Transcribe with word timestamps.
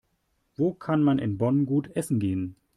Wo 0.55 0.73
kann 0.73 1.03
man 1.03 1.19
in 1.19 1.37
Bonn 1.37 1.67
gut 1.67 1.91
essen 1.95 2.17
gehen? 2.19 2.55